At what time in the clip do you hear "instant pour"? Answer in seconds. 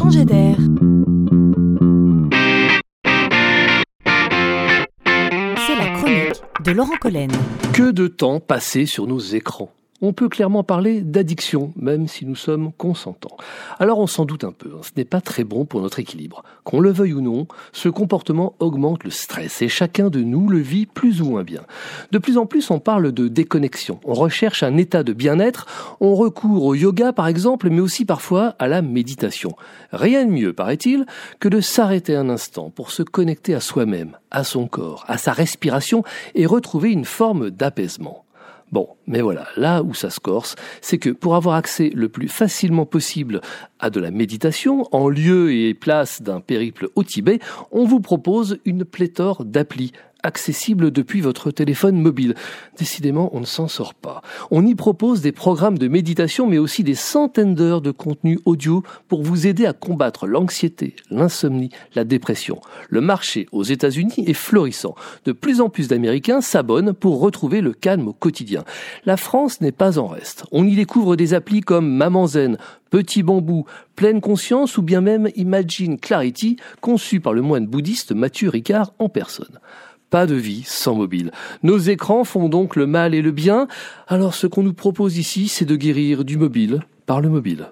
32.28-32.90